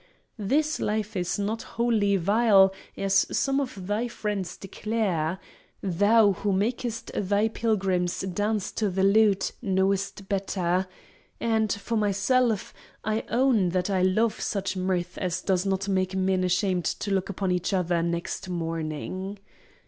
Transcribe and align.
This 0.39 0.79
life 0.79 1.15
is 1.15 1.37
not 1.37 1.61
wholly 1.77 2.17
vile, 2.17 2.73
as 2.97 3.27
some 3.37 3.59
of 3.61 3.85
thy 3.85 4.07
friends 4.07 4.57
declare 4.57 5.37
(Thou, 5.83 6.31
who 6.31 6.51
makest 6.53 7.11
thy 7.13 7.47
pilgrims 7.49 8.21
dance 8.21 8.71
to 8.71 8.89
the 8.89 9.03
lute, 9.03 9.51
knowest 9.61 10.27
better); 10.27 10.87
and, 11.39 11.71
for 11.71 11.97
myself, 11.97 12.73
I 13.03 13.25
own 13.29 13.69
that 13.69 13.91
I 13.91 14.01
love 14.01 14.41
such 14.41 14.75
mirth 14.75 15.19
as 15.19 15.43
does 15.43 15.67
not 15.67 15.87
make 15.87 16.15
men 16.15 16.43
ashamed 16.43 16.85
to 16.85 17.11
look 17.11 17.29
upon 17.29 17.51
each 17.51 17.71
other 17.71 18.01
next 18.01 18.49
morning. 18.49 19.37